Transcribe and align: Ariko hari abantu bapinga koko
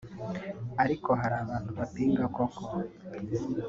Ariko 0.83 1.09
hari 1.21 1.35
abantu 1.43 1.69
bapinga 1.79 2.23
koko 2.35 2.61